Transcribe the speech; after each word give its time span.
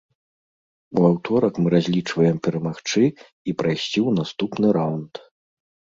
У 1.01 1.03
аўторак 1.09 1.59
мы 1.65 1.73
разлічваем 1.75 2.37
перамагчы 2.47 3.03
і 3.05 3.51
прайсці 3.63 3.93
ў 4.07 4.09
наступны 4.21 4.67
раўнд. 4.79 5.13